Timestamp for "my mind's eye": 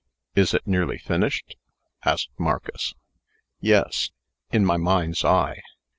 4.65-5.61